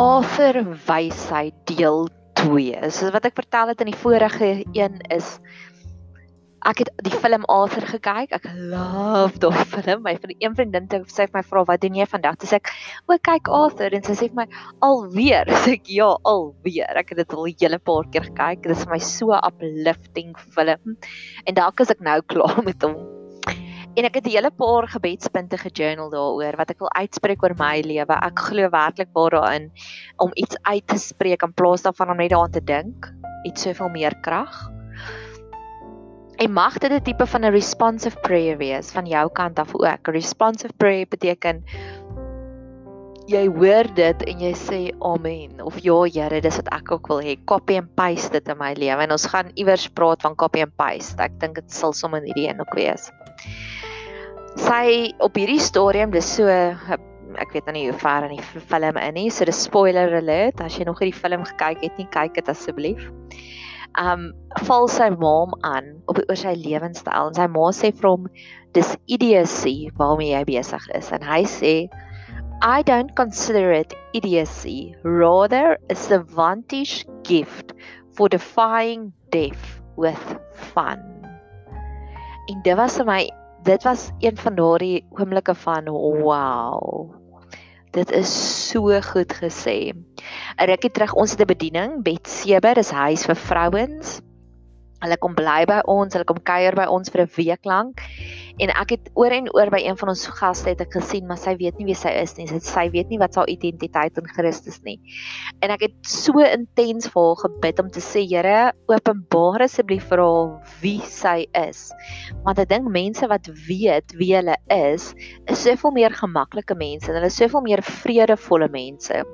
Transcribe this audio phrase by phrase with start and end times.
[0.00, 2.06] Arthur wysheid deel
[2.40, 2.88] 2.
[2.88, 5.34] So wat ek vertel het in die vorige een is
[6.64, 8.32] ek het die film Arthur gekyk.
[8.32, 10.00] Ek love daai film.
[10.06, 12.40] My van een vriendin het sê vir my vra wat doen jy vandag?
[12.40, 12.72] Dis ek
[13.12, 14.48] o kyk Arthur en sy sê vir my
[14.88, 15.52] alweer.
[15.66, 16.96] Sê ek ja, alweer.
[16.96, 18.64] Ek het dit al 'n hele paar keer gekyk.
[18.64, 20.96] Dit is vir my so uplifting film.
[21.44, 23.19] En dalk is ek nou klaar met hom.
[23.98, 27.80] En ek het 'n hele paar gebedspunte gejournal daaroor wat ek wil uitspreek oor my
[27.80, 28.14] lewe.
[28.14, 29.72] Ek glo werklik baie daarin
[30.16, 33.12] om iets uit te spreek in plaas daarvan om net daaraan te dink.
[33.42, 34.70] Iets soveel meer krag.
[36.38, 40.06] En mag dit 'n tipe van 'n responsive prayer wees van jou kant af ook.
[40.06, 41.64] Responsive prayer beteken
[43.26, 47.20] jy hoor dit en jy sê amen of ja Here, dis wat ek ook wil
[47.20, 47.36] hê.
[47.44, 50.76] Copy and paste dit in my lewe en ons gaan iewers praat van copy and
[50.76, 51.20] paste.
[51.22, 53.10] Ek dink dit sal sommer hierdie een ook wees.
[54.58, 58.98] Sy op hierdie stadium dis so ek weet nou nie hoe ver in die film
[58.98, 59.30] in nie.
[59.30, 60.60] So dis spoiler alert.
[60.60, 63.06] As jy nog nie die film gekyk het nie, kyk dit asseblief
[63.98, 64.32] um
[64.66, 68.28] val sy maam aan op oor sy lewenstyl en sy ma sê vir hom
[68.76, 71.74] dis idiocy waarmee jy besig is en hy sê
[72.62, 77.72] I don't consider it idiocy rather a advantage gift
[78.12, 81.02] for defying death with fun
[82.48, 83.22] en dit was vir my
[83.62, 87.20] dit was een van daardie oomblikke van wow
[87.90, 88.30] Dit is
[88.70, 89.90] so goed gesê.
[89.90, 94.20] 'n Rukkie terug ons het 'n bediening, Betsebe, dis huis vir vrouens.
[95.00, 98.02] Hulle kom bly by ons, hulle kom kuier by ons vir 'n week lank.
[98.60, 101.38] En ek het oor en oor by een van ons gaste het ek gesien, maar
[101.40, 102.46] sy weet nie wie sy is nie.
[102.46, 104.98] Sy sy weet nie wat sy identiteit in Christus nie.
[105.64, 110.20] En ek het so intens vir haar gebid om te sê, Here, openbaar asseblief vir
[110.20, 111.88] haar wie sy is.
[112.44, 115.14] Want ek dink mense wat weet wie hulle is,
[115.48, 119.24] is soveel meer gemaklike mense en hulle is soveel meer vredevolle mense.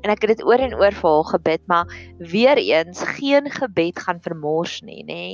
[0.00, 1.94] En ek het dit oor en oor vir haar gebid, maar
[2.32, 5.24] weer eens geen gebed gaan vermors nie, nê.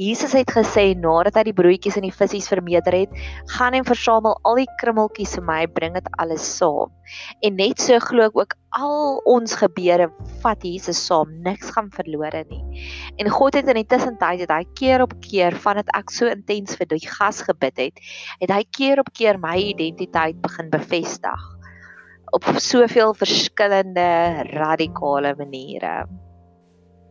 [0.00, 3.22] Jesus het gesê nadat hy die broodjies en die visse vermeerder het,
[3.56, 6.92] gaan en versamel al die krummeltjies vir my, bring dit alles saam.
[7.42, 10.08] En net so glo ek ook al ons gebede
[10.44, 12.86] vat Jesus saam, niks gaan verlore nie.
[13.20, 16.78] En God het in die tussentyd het hy keer op keer vandat ek so intens
[16.78, 18.06] vir die gas gebid het,
[18.40, 21.50] het hy keer op keer my identiteit begin bevestig
[22.32, 24.08] op soveel verskillende
[24.52, 26.06] radikale maniere.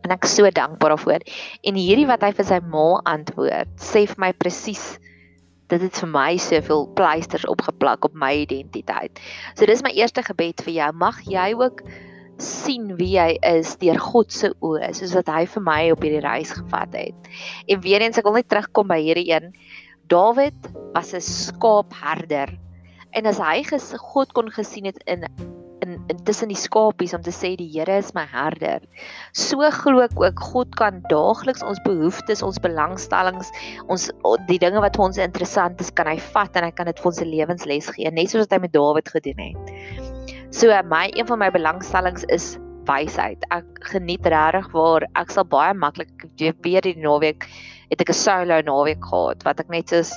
[0.02, 1.22] En ek is so dankbaar daarvoor.
[1.62, 4.96] En hierdie wat hy vir sy ma antwoord, sê vir my presies
[5.72, 9.20] dit het vir my soveel pleisters opgeplak op my identiteit.
[9.56, 10.88] So dis my eerste gebed vir jou.
[11.00, 11.80] Mag jy ook
[12.42, 16.24] sien wie jy is deur God se oë, soos wat hy vir my op hierdie
[16.24, 17.30] reis gevat het.
[17.70, 19.52] En weer eens ek wil net terugkom by hierdie een.
[20.12, 22.52] Dawid was 'n skaapherder.
[23.12, 23.60] En as hy
[24.12, 25.26] God kon gesien het in
[25.82, 28.84] in intussen die skapies om te sê die Here is my herder.
[29.34, 33.50] So glo ek ook God kan daagliks ons behoeftes, ons belangstellings,
[33.90, 34.06] ons
[34.46, 37.10] die dinge wat vir ons interessant is, kan hy vat en hy kan dit vir
[37.10, 39.74] ons se lewensles gee, net soos wat hy met Dawid gedoen het.
[40.54, 42.54] So my een van my belangstellings is
[42.86, 43.42] wysheid.
[43.54, 47.46] Ek geniet regtig waar ek sal baie maklik weer die naweek
[47.90, 50.14] het ek 'n solo naweek gehad wat ek net soos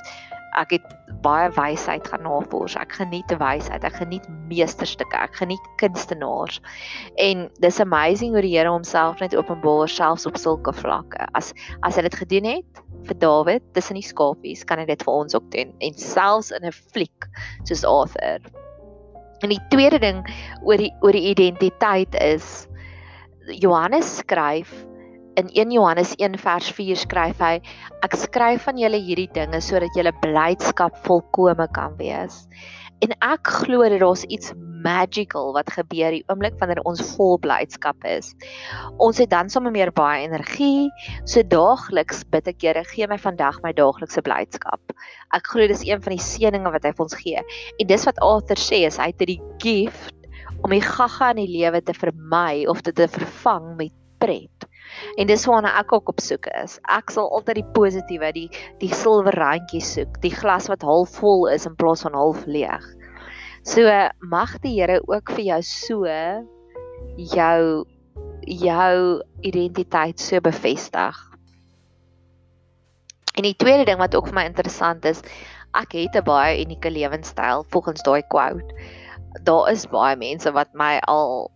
[0.59, 0.93] ek het
[1.25, 2.75] baie wysheid gaan navors.
[2.79, 3.83] Ek geniet wysheid.
[3.87, 5.17] Ek geniet meesterstukke.
[5.17, 6.61] Ek geniet kunstenaars.
[7.21, 11.27] En dis amazing hoe die Here homself net openbaar selfs op sulke vlakke.
[11.37, 11.53] As
[11.87, 15.35] as hy dit gedoen het vir Dawid tussen die skapies, kan hy dit vir ons
[15.37, 17.29] ook doen en selfs in 'n fliek
[17.65, 18.41] soos Arthur.
[19.43, 20.23] En die tweede ding
[20.63, 22.67] oor die oor die identiteit is
[23.61, 24.71] Johannes skryf
[25.39, 27.55] in 1 Johannes 1 vers 4 skryf hy
[28.05, 32.45] ek skryf van julle hierdie dinge sodat julle blydskap volkome kan wees.
[33.03, 34.53] En ek glo dat daar's iets
[34.85, 38.31] magical wat gebeur die oomblik wanneer ons vol blydskap is.
[39.03, 40.87] Ons het dan sommer meer baie energie.
[41.27, 44.95] So daagliks bid ek Here, gee my vandag my daaglikse blydskap.
[45.35, 47.43] Ek glo dis een van die seëninge wat hy vir ons gee.
[47.81, 50.13] En dis wat Arthur sê, is hy het die gift
[50.63, 53.93] om die gaga in die lewe te vermy of dit te vervang met
[54.23, 54.54] pret.
[55.17, 56.79] En dis waarna ek ook op soek is.
[56.91, 58.49] Ek sal altyd die positiewe, die
[58.83, 62.85] die silwer randjie soek, die glas wat half vol is in plaas van half leeg.
[63.65, 63.89] So
[64.21, 66.05] mag die Here ook vir jou so
[67.17, 67.85] jou
[68.45, 71.17] jou identiteit so bevestig.
[73.35, 75.21] En die tweede ding wat ook vir my interessant is,
[75.75, 78.69] ek het 'n baie unieke lewenstyl volgens daai quote.
[79.43, 81.51] Daar is baie mense wat my al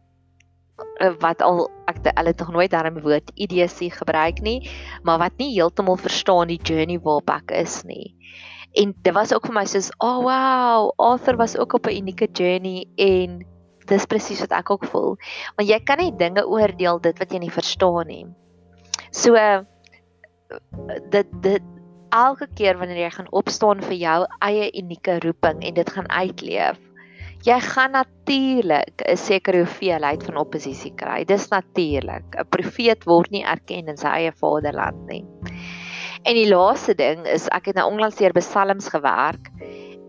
[1.20, 1.70] wat al
[2.08, 4.70] ek hulle tog nooit daarmee woord idiocy gebruik nie,
[5.04, 8.16] maar wat nie heeltemal verstaan die journey waarop ek is nie.
[8.78, 12.28] En dit was ook vir my soos, "Oh wow, Arthur was ook op 'n unieke
[12.32, 13.46] journey en
[13.90, 15.18] dis presies wat ek ook voel.
[15.58, 18.26] Want jy kan nie dinge oordeel dit wat jy nie verstaan nie.
[19.12, 19.36] So
[21.14, 21.64] dit dit
[22.10, 26.80] elke keer wanneer jy gaan opstaan vir jou eie unieke roeping en dit gaan uitleef,
[27.48, 31.24] jy gaan natuurlik 'n sekere hoeveelheid van oppositie kry.
[31.26, 32.36] Dis natuurlik.
[32.36, 35.26] 'n Profeet word nie erken in sy eie vaderland nie.
[36.24, 39.48] En die laaste ding is ek het nou onlangs deur psalms gewerk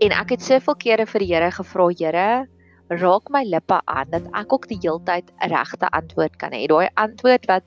[0.00, 2.46] en ek het soveel kere vir die Here gevra, Here,
[2.90, 6.66] raak my lippe aan dat ek ook die heeltyd 'n regte antwoord kan hê.
[6.66, 7.62] Daai antwoord wat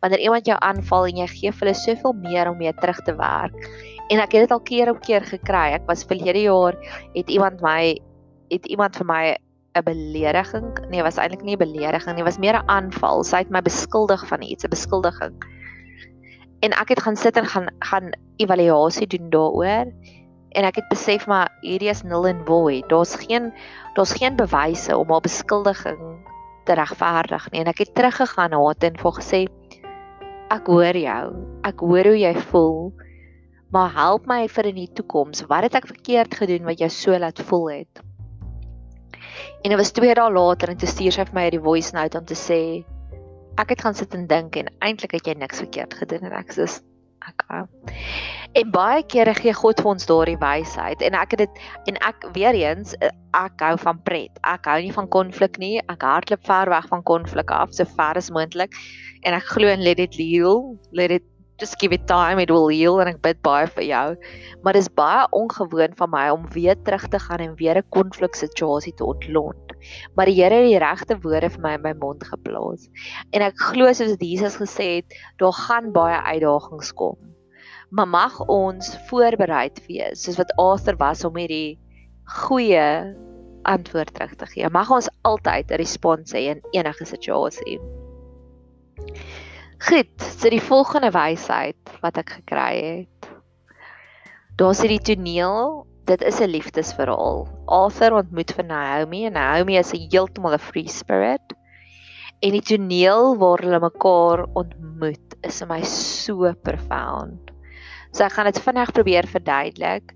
[0.00, 3.58] wanneer iemand jou aanval en jy gee hulle soveel meer om mee terug te werk.
[4.10, 5.72] En ek het dit al keer op keer gekry.
[5.74, 6.74] Ek was verlede jaar
[7.14, 7.98] het iemand my
[8.48, 9.36] het iemand vir my
[9.78, 13.24] 'n belediging, nee, was eintlik nie 'n belediging nie, was meer 'n aanval.
[13.24, 15.34] Sy het my beskuldig van iets, 'n beskuldiging.
[16.60, 19.92] En ek het gaan sit en gaan gaan evaluasie doen daaroor.
[20.48, 22.88] En ek het besef maar hierdie is nul en void.
[22.88, 23.52] Daar's geen
[23.94, 25.98] daar's geen bewyse om haar beskuldiging
[26.64, 27.60] te regverdig nie.
[27.60, 29.46] En ek het teruggegaan na haar en vir gesê
[30.50, 31.24] ek hoor jou.
[31.62, 32.92] Ek hoor hoe jy voel.
[33.70, 35.44] Maar help my vir in die toekoms.
[35.46, 38.00] Wat het ek verkeerd gedoen wat jou so laat voel het?
[39.62, 42.18] En dit was 2 dae later en toe stuur sy vir my hierdie voice note
[42.18, 42.60] om te sê
[43.58, 46.54] ek het gaan sit en dink en eintlik het jy niks verkeerd gedoen en ek
[46.54, 46.68] sê
[47.28, 47.64] ek hou.
[48.56, 51.62] En baie kere gee God vir ons daardie wysheid en ek het dit
[51.92, 52.94] en ek weer eens
[53.36, 54.38] ek hou van pret.
[54.46, 55.76] Ek hou nie van konflik nie.
[55.92, 58.78] Ek hardloop ver weg van konflik af so ver as moontlik
[59.26, 61.26] en ek glo in let it heal, let it
[61.58, 64.06] just give it time it will heal en ek bid baie vir jou.
[64.64, 68.94] Maar dis baie ongewoon van my om weer terug te gaan en weer 'n konfliksituasie
[68.94, 69.74] te ontlont.
[70.14, 72.88] Maar die Here het die regte woorde vir my in my mond geplaas.
[73.32, 77.16] En ek glo soos Jesus gesê het, daar gaan baie uitdagings kom.
[77.90, 81.78] Maar mag ons voorbereid wees soos wat Arthur was om hierdie
[82.24, 83.14] goeie
[83.62, 84.68] antwoord terug te gee.
[84.70, 87.80] Mag ons altyd 'n respons hê in enige situasie.
[89.78, 93.28] Goed, so die volgende wysheid wat ek gekry het.
[94.58, 97.46] Daar's hierdie toneel, dit is 'n liefdesverhaal.
[97.70, 101.54] Arthur ontmoet vir Naomi en Naomi is heeltemal 'n free spirit.
[102.42, 107.52] En die toneel waar hulle mekaar ontmoet is vir my so profound.
[108.10, 110.12] So ek gaan dit vinnig probeer verduidelik.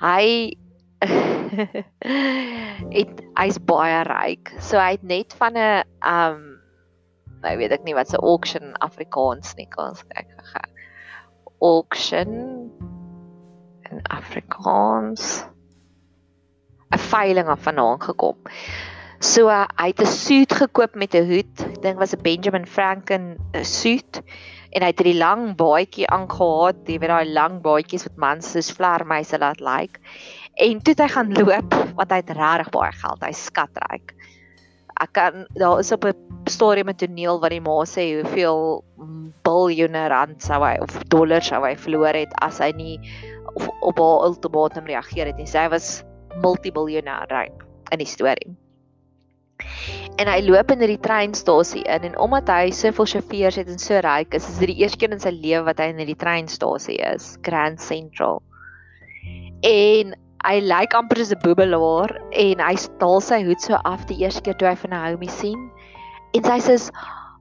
[0.00, 0.56] Hy
[2.98, 4.54] het hy's baie ryk.
[4.60, 6.57] So hy het net van 'n um
[7.42, 10.74] nou weet ek nie wat se auction Afrikaans nie kan ek gaan.
[11.58, 12.32] Auction
[13.90, 15.44] in Afrikaans
[16.94, 18.36] 'n veiling af vanaand gekom.
[19.20, 21.60] So hy het 'n suit gekoop met 'n hoed.
[21.60, 24.22] Ek dink was 'n Benjamin Franklin suit
[24.72, 28.70] en hy het hierdie lang baadjie aangetree, jy weet daai lang baadjies wat mans soos
[28.70, 29.68] vlermuise laat lyk.
[29.68, 29.98] Like.
[30.54, 34.14] En toe het hy gaan loop want hy het regtig baie geld, hy's skatryk
[35.00, 36.14] ek kan daar is op 'n
[36.50, 38.84] stadium 'n toneel wat die ma sê hoeveel
[39.46, 42.96] biljoene rand sou hy of dollar sou hy verloor het as hy nie
[43.54, 45.46] of, op haar ultimatum reageer het nie.
[45.46, 46.04] Sy was
[46.42, 48.56] multibiljoenêr ryk in die storie.
[50.18, 54.00] En hy loop in hierdie treinstasie in en omdat hy soveel sjofeurs het en so
[54.02, 56.98] ryk is, is dit die eerste keer in sy lewe wat hy in hierdie treinstasie
[57.12, 58.42] is, Grand Central.
[59.66, 60.14] En
[60.46, 64.42] hy lyk amper soos 'n boebelaar en hy staal sy hoed so af die eerste
[64.42, 65.70] keer toe hy van Naomi sien.
[66.34, 66.76] En sy sê: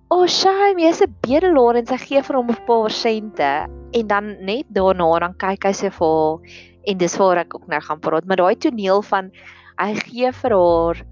[0.09, 3.51] "O, oh, shame, jy's 'n bedelaar" en sy gee vir hom 'n paar sente
[3.93, 6.39] en dan net daarna dan kyk hy sy vir haar
[6.87, 9.31] en dis waar ek ook nou gaan praat, maar daai toneel van
[9.77, 11.03] hy gee vir haar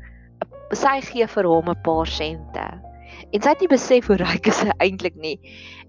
[0.73, 2.65] sy gee vir hom 'n paar sente.
[3.33, 5.39] En sy het nie besef hoe ryk sy eintlik nie.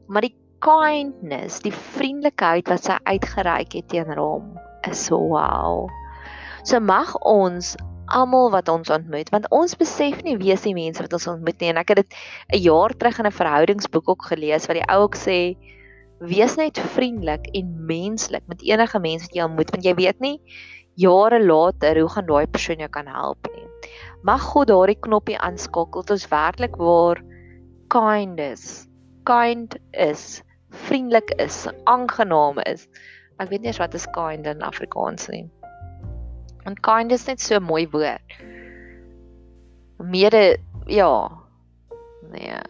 [0.09, 0.35] Maar die
[0.65, 4.47] kindness, die vriendelikheid wat sy uitgereik het teenoor hom
[4.89, 5.89] is so wow.
[6.65, 7.75] So mag ons
[8.07, 11.59] almal wat ons ontmoet want ons besef nie wie is die mense wat ons ontmoet
[11.61, 12.15] nie en ek het dit
[12.55, 15.57] 'n jaar terug in 'n verhoudingsboek ook gelees wat die ou ook sê
[16.21, 20.39] wees net vriendelik en menslik met enige mens wat jy ontmoet want jy weet nie
[20.97, 23.67] jare later hoe gaan daai persoon jou kan help nie.
[24.23, 27.21] Mag God daardie knoppie aanskakel tot ons werklik waar
[27.93, 28.89] kind is,
[29.29, 30.43] kind is,
[30.77, 32.87] vriendelik is, aangenaam is.
[33.41, 35.45] Ek weet nie eens wat is kind in Afrikaans nie.
[36.65, 38.39] Want kind is net so 'n mooi woord.
[39.99, 41.31] Mede ja.
[42.31, 42.61] Nee.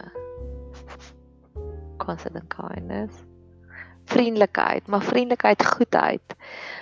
[1.97, 3.13] Constant kindness.
[4.05, 6.35] Vriendelikheid, maar vriendelikheid, goedheid.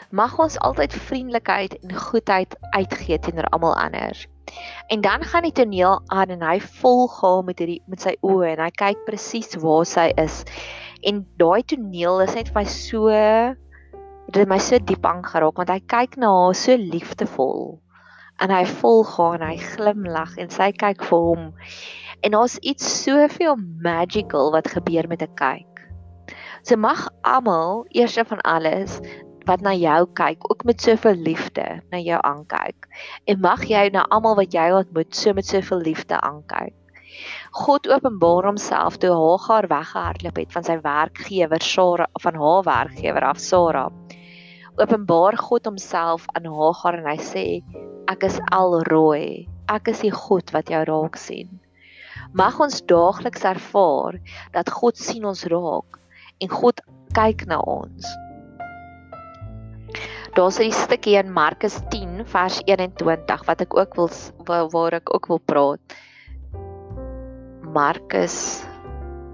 [0.10, 4.27] Mag ons altyd vriendelikheid en goedheid uitgee teenoor almal anders.
[4.88, 8.62] En dan gaan die toneel aan en hy volgaan met hierdie met sy oë en
[8.65, 10.44] hy kyk presies waar sy is.
[11.05, 13.09] En daai toneel is net vir my so
[14.25, 17.81] dit het my so diep aangeraak want hy kyk na haar so liefdevol.
[18.43, 21.45] en hy volg haar en hy glimlag en sy kyk vir hom.
[22.25, 25.83] En daar's iets soveel magical wat gebeur met 'n kyk.
[26.63, 29.00] So mag almal eers van alles
[29.45, 32.88] wat na jou kyk, ook met soveel liefde na jou aankyk.
[33.27, 36.74] En mag jy na almal wat jy ontmoet so met soveel liefde aankyk.
[37.55, 43.39] God openbaar homself toe Hagar weggehardloop het van sy werkgewer Sara van haar werkgewer af
[43.39, 43.85] Sara
[44.75, 47.45] openbaar God homself aan Hagar en hy sê
[48.12, 49.45] ek is Elroy.
[49.71, 51.47] Ek is die God wat jou raak sien.
[52.35, 54.19] Mag ons daagliks ervaar
[54.53, 56.00] dat God sien ons raak
[56.43, 56.83] en God
[57.15, 58.09] kyk na ons.
[60.35, 64.12] Daar's 'n stukkie in Markus 10 vers 21 wat ek ook wil
[64.75, 65.95] waar ek ook wil praat.
[67.75, 68.63] Markus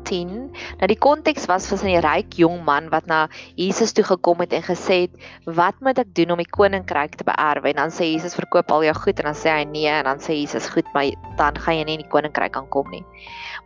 [0.09, 0.49] 10.
[0.81, 4.53] Nou die konteks was van 'n ryk jong man wat na Jesus toe gekom het
[4.53, 5.13] en gesê het,
[5.45, 8.83] "Wat moet ek doen om die koninkryk te beerwe?" En dan sê Jesus, "Verkoop al
[8.83, 11.05] jou goed." En dan sê hy, "Nee." En dan sê Jesus, "Goed, maar
[11.37, 13.05] dan gaan jy nie in die koninkryk kan kom nie."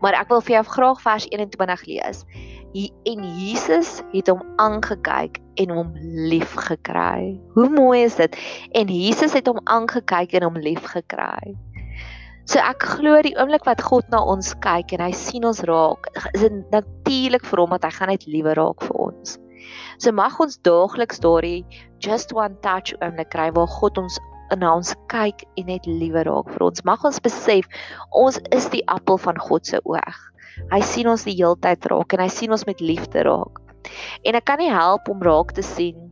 [0.02, 2.26] Maar ek wil vir jou graag vers 21 lees.
[3.04, 7.40] En Jesus het hom aangekyk en hom lief gekry.
[7.54, 8.38] Hoe mooi is dit?
[8.72, 11.56] En Jesus het hom aangekyk en hom lief gekry.
[12.46, 16.12] So ek glo die oomblik wat God na ons kyk en hy sien ons raak,
[16.36, 19.40] is dit natuurlik vir hom dat hy gaan net liewe raak vir ons.
[19.98, 21.66] So mag ons daagliks daardie
[22.06, 24.22] just one touch oomblik kry waar God ons
[24.62, 26.86] na ons kyk en net liewe raak vir ons.
[26.86, 27.66] Mag ons besef
[28.14, 30.24] ons is die appel van God se oog.
[30.70, 33.58] Hy sien ons die heeltyd raak en hy sien ons met liefde raak.
[34.22, 36.12] En ek kan nie help om raak te sien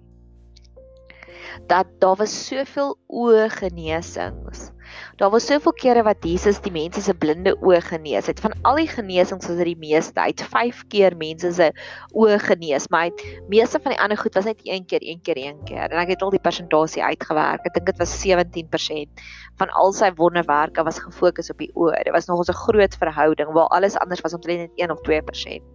[1.69, 4.72] dat daar was soveel oë genesings
[5.17, 8.39] Daar was soveel kere wat Jesus die mense se blinde oë genees het.
[8.43, 10.19] Van al die genesings was dit die meeste.
[10.19, 11.69] Hy het 5 keer mense se
[12.13, 15.37] oë genees, maar hy meeste van die ander goed was net een keer, een keer,
[15.37, 15.89] een keer.
[15.89, 17.65] En ek het al die persentasie uitgewerk.
[17.67, 19.23] Ek dink dit was 17%
[19.61, 22.03] van al sy wonderwerke was gefokus op die oë.
[22.03, 25.72] Dit was nog 'n groot verhouding waar alles anders was omtrent net 1 of 2%.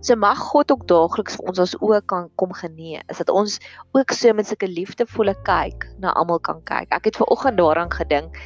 [0.00, 3.04] So mag God ook daagliks vir ons ons oë kan kom genees.
[3.12, 3.58] Is dat ons
[3.92, 6.88] ook so met sulke liefdevolle kyk na almal kan kyk.
[6.88, 8.38] Ek het ver oggend daaraan gedink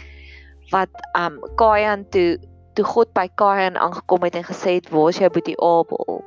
[0.73, 2.41] wat um Kain toe
[2.75, 6.25] toe God by Kain aangekom het en gesê het, "Waar is jou boetie Abel?"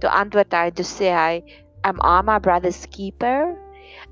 [0.00, 1.44] Toe antwoord hy toe sê hy,
[1.84, 3.52] "Am I my brother's keeper?"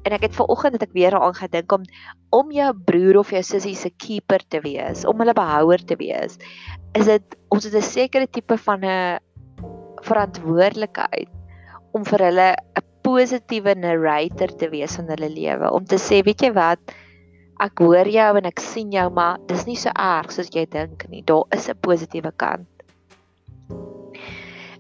[0.05, 1.83] En ek het ver oggend het ek weer daaraan gedink om
[2.31, 6.39] om jou broer of jou sussie se keeper te wees, om hulle behouer te wees.
[6.93, 9.19] Is dit ons het 'n sekere tipe van 'n
[10.07, 11.29] verantwoordelikheid
[11.97, 15.71] om vir hulle 'n positiewe narrator te wees in hulle lewe.
[15.71, 16.95] Om te sê weet jy wat
[17.61, 21.09] ek hoor jou en ek sien jou maar dis nie so erg soos jy dink
[21.09, 21.23] nie.
[21.23, 22.69] Daar is 'n positiewe kant.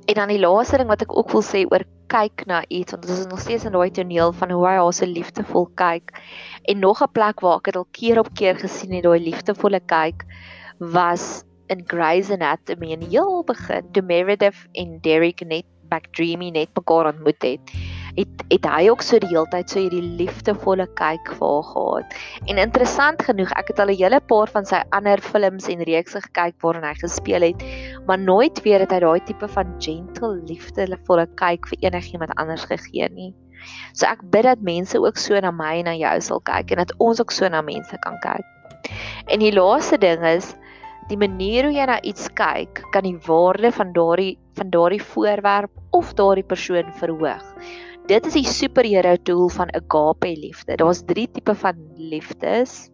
[0.09, 3.07] En dan die laaste ding wat ek ook wil sê oor kyk na iets want
[3.07, 6.11] ons is nog steeds in daai toneel van hoe hy haar so liefdevol kyk.
[6.65, 9.81] En nog 'n plek waar ek dit al keer op keer gesien het daai liefdevolle
[9.81, 10.25] kyk
[10.79, 17.11] was in Grey's Anatomy in heel begin toe Meredith en Derek net backdreamy net mekaar
[17.15, 17.75] ontmoet het
[18.17, 22.17] het het hy ook so die hele tyd so hierdie liefdevolle kyk vir haar gehad.
[22.51, 26.21] En interessant genoeg, ek het al 'n hele paar van sy ander films en reekse
[26.21, 27.63] gekyk waarin hy gespeel het,
[28.07, 33.09] maar nooit weer het hy daai tipe van gentle liefdevolle kyk vir enigiemand anders gegee
[33.09, 33.35] nie.
[33.93, 36.79] So ek bid dat mense ook so na my en na jou sal kyk en
[36.79, 38.47] dat ons ook so na mense kan kyk.
[39.29, 40.57] En die laaste ding is
[41.11, 45.97] die manier hoe jy na iets kyk, kan die waarde van daardie van daardie voorwerp
[45.97, 47.45] of daardie persoon verhoog.
[48.11, 50.77] Dit is die superhero tool van agape liefde.
[50.81, 52.91] Daar's 3 tipe van liefdes.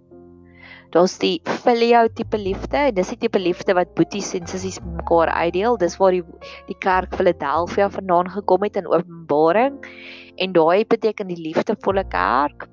[0.94, 5.32] Daar's die filio tipe liefde en dis die tipe liefde wat boeties en sissies mekaar
[5.32, 5.76] uitdeel.
[5.80, 6.22] Dis waar die
[6.68, 9.80] die kerk Philadelphia vandaan gekom het in Openbaring.
[10.36, 12.68] En daai beteken die liefdevolle kerk.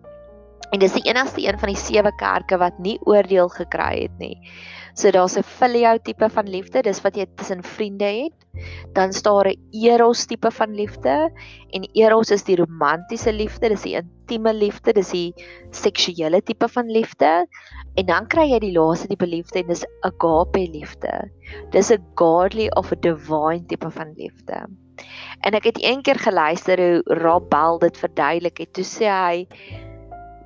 [0.71, 4.37] En dis die enigste een van die sewe kerke wat nie oordeel gekry het nie.
[4.93, 8.33] So daar's 'n filio tipe van liefde, dis wat jy tussen vriende het.
[8.93, 11.31] Dan staan 'n eros tipe van liefde
[11.71, 15.33] en eros is die romantiese liefde, dis die intieme liefde, dis die
[15.71, 17.47] seksuele tipe van liefde.
[17.95, 21.31] En dan kry jy die laaste tipe liefde en dis agape liefde.
[21.71, 24.67] Dis 'n godly of a divine tipe van liefde.
[25.41, 28.73] En ek het eendag geluister hoe Rob Bell dit verduidelik het.
[28.73, 29.47] Toe sê hy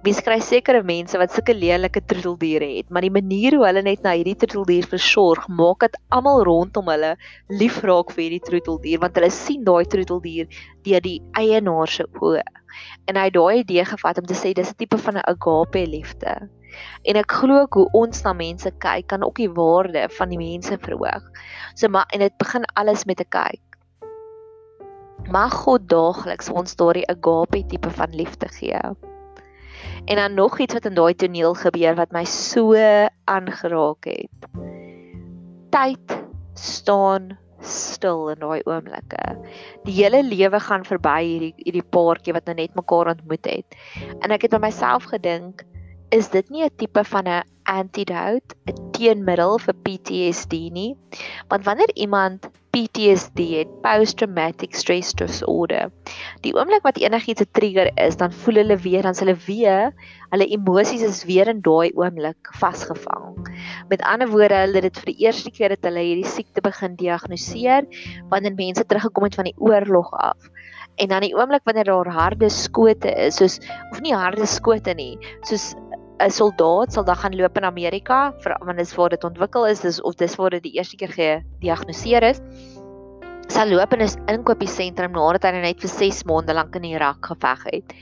[0.08, 4.06] Mens kry sekere mense wat sulke lelike troeteldiere het, maar die manier hoe hulle net
[4.06, 7.10] na hierdie troeteldier versorg, maak dit almal rondom hulle
[7.52, 10.48] lief raak vir hierdie troeteldier want hulle sien daai troeteldier
[10.88, 12.46] deur die eienaar se oë.
[13.12, 15.84] En hy het daai idee gevat om te sê dis 'n tipe van 'n agape
[15.96, 16.38] liefde.
[17.04, 20.40] En ek glo ook hoe ons na mense kyk kan ook die waarde van die
[20.40, 21.28] mense verhoog.
[21.76, 23.66] So maar en dit begin alles met 'n kyk.
[25.28, 28.80] Mag God daagliks ons daardie agape tipe van liefde gee
[30.06, 32.76] En dan nog iets wat in daai toneel gebeur wat my so
[33.26, 34.48] aangeraak het.
[35.70, 36.18] Tyd
[36.54, 39.24] staan stil in daai oomblikke.
[39.86, 43.78] Die hele lewe gaan verby hierdie hierdie paartjie wat nou net mekaar ontmoet het.
[44.22, 45.66] En ek het by myself gedink,
[46.16, 50.96] is dit nie 'n tipe van 'n antidote, 'n teenmiddel vir PTSD nie?
[51.50, 55.90] Want wanneer iemand PTSD het, post traumatic stress disorder,
[56.46, 59.94] die oomblik wat enigiets 'n trigger is, dan voel hulle weer, dan hulle weer,
[60.30, 63.50] hulle emosies is weer in daai oomblik vasgevang.
[63.90, 67.90] Met ander woorde, hulle dit vir die eerste keer dat hulle hierdie siekte begin diagnoseer
[68.30, 70.38] wanneer mense teruggekom het van die oorlog af.
[71.02, 73.58] En dan die oomblik wanneer daar harde skote is, soos
[73.92, 75.74] of nie harde skote nie, soos
[76.20, 79.82] 'n soldaat sal dan gaan loop in Amerika vir want dis waar dit ontwikkel is
[79.82, 82.42] dis of dis waar dit die eerste keer gediagnoseer is
[83.48, 87.64] sal loop in 'n inkopiesentrum nadat hy net vir 6 maande lank in Irak geveg
[87.72, 87.94] het.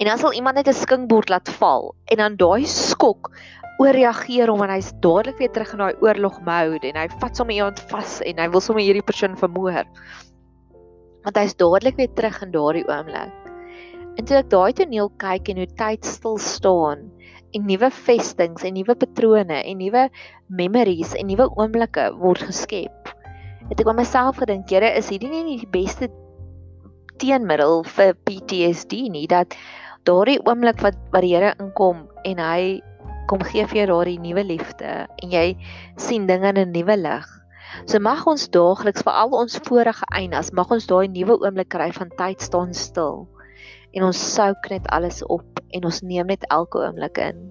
[0.00, 3.30] En dan sal iemand net 'n skinkbord laat val en dan daai skok
[3.78, 7.54] ooreageer hom en hy's dadelik weer terug in daai oorlog mode en hy vat sommer
[7.54, 9.84] iemand vas en hy wil sommer hierdie persoon vermoor.
[11.24, 13.32] Want hy's dadelik weer terug in daardie oomblik.
[14.16, 17.10] En toe ek daai toneel kyk en hoe tyd stil staan
[17.56, 20.06] en nuwe vestings en nuwe patrone en nuwe
[20.60, 23.12] memories en nuwe oomblikke word geskep.
[23.70, 26.10] Het ek by myself gedink, Here, is hierdie nie die beste
[27.20, 29.56] teenmiddel vir PTSD nie dat
[30.08, 32.80] daardie oomblik wat wat die Here inkom en hy
[33.30, 35.52] kom gee vir jou daardie nuwe liefde en jy
[36.00, 37.28] sien dinge in 'n nuwe lig.
[37.86, 41.90] So mag ons daagliks vir al ons vorige eindes, mag ons daai nuwe oomblik kry
[41.92, 43.28] van tyd staan stil
[43.92, 47.50] en ons souk net alles op en ons neem net elke oomblik in.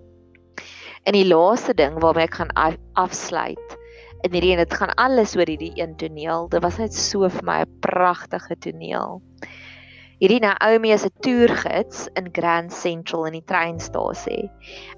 [1.08, 2.52] En die laaste ding waarmee ek gaan
[3.00, 3.78] afsluit.
[4.24, 6.50] En hierdie en dit gaan alles oor hierdie een toneel.
[6.52, 9.22] Dit was net so vir my 'n pragtige toneel.
[10.20, 14.52] Hierdie Naomi is 'n toergids in Grand Central in die treinstasie.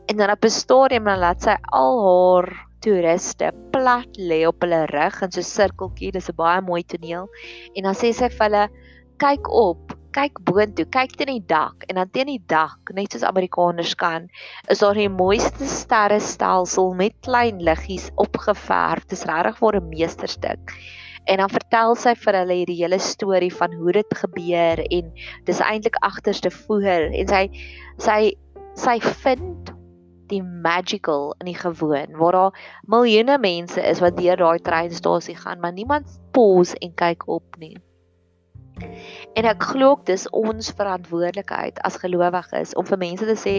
[0.09, 4.85] En dan op 'n stadium dan laat sy al haar toeriste plat lê op hulle
[4.85, 6.11] rug in so 'n sirkeltjie.
[6.11, 7.29] Dis 'n baie mooi toneel.
[7.75, 8.69] En dan sê sy vir hulle:
[9.17, 13.25] "Kyk op, kyk boontoe, kyk teen die dak en dan teen die dak, net soos
[13.27, 14.27] Amerikaners kan,
[14.71, 19.05] is daar die mooiste sterrestelsel met klein liggies opgeverf.
[19.07, 20.75] Dit is regtig vir 'n meesterstuk.
[21.25, 25.11] En dan vertel sy vir hulle hierdie hele storie van hoe dit gebeur en
[25.45, 27.43] dis eintlik agterste voor en sy
[27.97, 28.33] sy
[28.75, 29.71] sy vind
[30.31, 35.59] die magical in die gewoon waar daar miljoene mense is wat deur daai treinstasie gaan
[35.59, 37.77] maar niemand pause en kyk op nie.
[39.33, 43.57] En ek glo ook dis ons verantwoordelikheid as gelowiges om vir mense te sê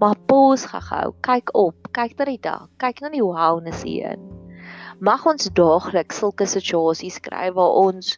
[0.00, 4.18] maar pos gehou, kyk op, kyk na die dag, kyk na die wowness hier.
[5.04, 8.16] Mag ons daagliks sulke situasies kry waar ons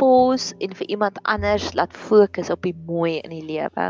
[0.00, 3.86] pos en vir iemand anders laat fokus op die mooi in die lewe.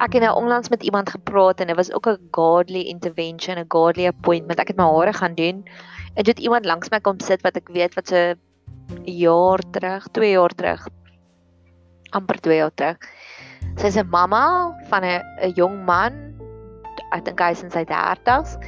[0.00, 3.68] Ek het nou onlangs met iemand gepraat en dit was ook 'n godly intervention, 'n
[3.68, 4.60] godly appointment.
[4.60, 5.64] Ek het my hare gaan doen
[6.14, 8.38] en dit iemand langs my kom sit wat ek weet wat 'n
[9.04, 10.88] jaar terug, 2 jaar terug
[12.10, 12.98] amper 2 jaar terug.
[13.78, 16.34] Sy's 'n mamma van 'n 'n jong man.
[17.12, 18.58] Ek dink hy is in sy 30's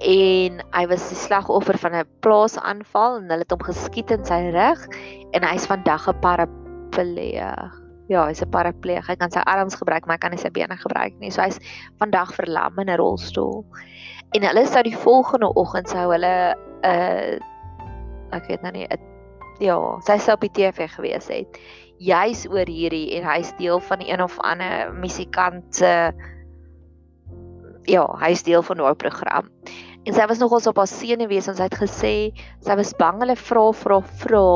[0.00, 4.50] en hy was die slagoffer van 'n plaasaanval en hulle het hom geskiet in sy
[4.50, 4.80] rug
[5.32, 7.72] en hy's vandag 'n parapleeg.
[8.08, 9.06] Ja, hy's 'n parapleeg.
[9.06, 11.30] Hy kan sy arms gebruik, maar hy kan nie sy bene gebruik nie.
[11.30, 11.60] So hy's
[11.98, 13.64] vandag verlam in 'n rolstoel.
[14.34, 17.38] En hulle sou die volgende oggend sou hulle 'n uh,
[18.32, 19.09] ek weet nou nie 'n
[19.60, 21.60] ja, sy sou op die TV gewees het
[22.00, 25.90] juis oor hierdie en hy's deel van een of ander musikant se
[27.88, 29.50] ja, hy's deel van daai program.
[30.08, 32.14] En sy was nogals op haar senuwees en sy het gesê
[32.64, 34.46] sy was bang hulle vra vra vra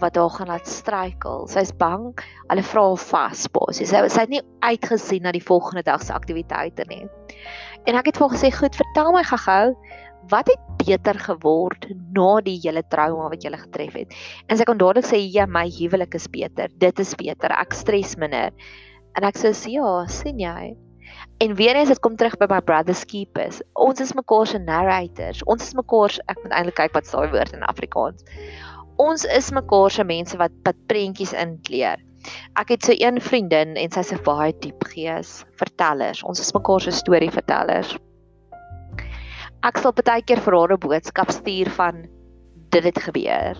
[0.00, 1.46] wat haar gaan laat struikel.
[1.48, 2.10] Sy's bang
[2.50, 3.92] hulle vra haar vas basies.
[3.92, 7.06] Sy sy het nie uitgesien na die volgende dag se aktiwiteite nie.
[7.88, 9.76] En ek het vir haar gesê, "Goed, vertel my gou-gou,
[10.28, 14.14] wat het beter geword na die hele trauma wat jy gele getref het.
[14.48, 16.70] En sy kon dadelik sê ja, my huwelik is beter.
[16.82, 17.52] Dit is beter.
[17.56, 18.54] Ek stres minder.
[19.18, 20.74] En ek sê ja, sien jy?
[21.42, 23.62] En weer eens dit kom terug by my brother's keepers.
[23.74, 25.42] Ons is mekaar se narrators.
[25.50, 28.22] Ons is mekaar ek moet eintlik kyk wat die woord in Afrikaans.
[29.00, 32.02] Ons is mekaar se mense wat wat prentjies inkleer.
[32.60, 36.22] Ek het so een vriendin en sy's 'n baie diep gees vertellers.
[36.22, 37.96] Ons is mekaar se storievertellers
[39.66, 42.06] ek sal baie keer vir haar 'n boodskap stuur van
[42.70, 43.56] dit het gebeur.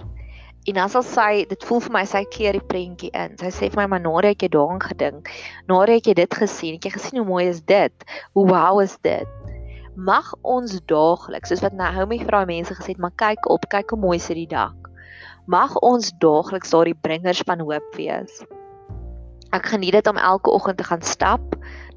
[0.69, 3.37] En dan sal sy, dit voel vir my sy keer die prentjie in.
[3.39, 5.29] Sy sê vir my, "Maar Nadia, ek het daaraan gedink.
[5.69, 6.75] Nadia, ek het dit gesien.
[6.75, 7.93] Ek het gesien hoe mooi is dit.
[8.35, 9.27] Hoe wow is dit."
[9.97, 13.91] Mag ons daagliks, soos wat Naomi vir daai mense gesê het, maar kyk op, kyk
[13.91, 14.77] hoe mooi is die dak.
[15.47, 18.45] Mag ons daagliks daardie bringers van hoop wees.
[19.53, 21.43] Ek geniet dit om elke oggend te gaan stap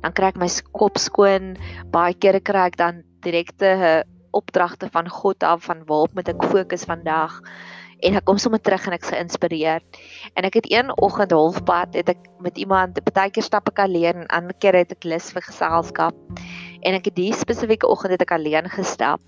[0.03, 1.55] Dan kry ek my kop skoon.
[1.95, 6.87] Baie kere kry ek dan direkte opdragte van God af van waarop moet ek fokus
[6.89, 7.39] vandag
[8.03, 9.99] en ek kom sommer terug en ek's geïnspireerd.
[10.35, 14.25] En ek het een oggend halfpad het ek met iemand, baie keer stap ek alleen
[14.25, 16.17] en ander keer het ek lus vir geselskap.
[16.83, 19.23] En ek het die spesifieke oggend het ek alleen gestap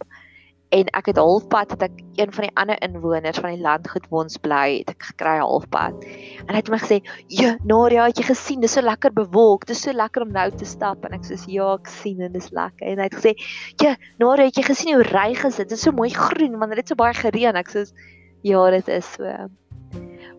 [0.74, 4.26] en ek het halfpad het ek een van die ander inwoners van die landgoed waar
[4.26, 6.06] ons bly het ek gekry halfpad.
[6.46, 7.00] En hy het my gesê
[7.32, 8.64] ja Nadia het jy gesien?
[8.64, 11.06] Dis so lekker bewolk dis so lekker om nou te stap.
[11.06, 12.88] En ek sê ja ek sien en dis lekker.
[12.88, 13.36] En hy het gesê
[13.84, 15.70] ja Nadia het jy gesien hoe reg is dit?
[15.70, 17.62] Dis so mooi groen want dit het so baie gereën.
[17.62, 17.86] Ek sê
[18.46, 19.36] ja dit is so.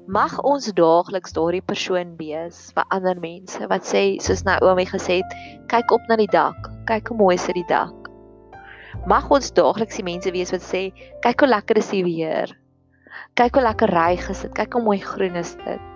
[0.06, 5.38] Mag ons daagliks daardie persoon wees vir ander mense wat sê soos Naomi gesê het
[5.72, 6.70] kyk op na die dak.
[6.86, 8.05] Kyk hoe mooi is die dak
[9.04, 10.88] Mag ons daagliks die mense wees wat sê,
[11.22, 12.54] kyk hoe lekker is die weer.
[13.36, 14.54] Kyk hoe lekker ryg is dit.
[14.56, 15.92] Kyk hoe mooi groen is dit.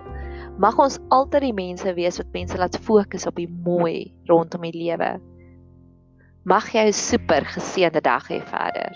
[0.61, 4.75] Mag ons altyd die mense wees wat mense laat fokus op die mooi rondom die
[4.77, 5.15] lewe.
[6.45, 8.93] Mag jy 'n super geseënde dag hê verder.